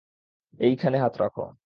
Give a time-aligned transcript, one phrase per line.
[0.59, 1.51] এইখানে হাত রাখো।